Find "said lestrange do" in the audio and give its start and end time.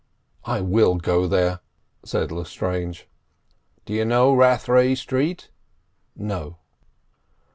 2.03-3.93